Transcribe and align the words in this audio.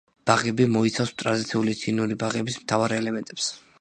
ბაღები 0.27 0.65
მოიცავს 0.75 1.11
ტრადიციული 1.23 1.75
ჩინური 1.83 2.17
ბაღების 2.25 2.59
მთავარ 2.63 2.97
ელემენტებს. 3.01 3.53